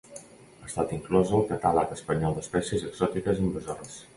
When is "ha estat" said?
0.61-0.93